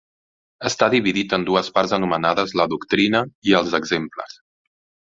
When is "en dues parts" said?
1.37-1.95